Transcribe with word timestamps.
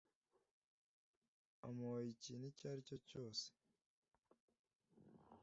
amuhoye 1.67 2.09
ikintu 2.11 2.45
icyo 2.51 2.65
ari 2.71 2.81
cyo 2.87 2.97
cyose 3.09 3.45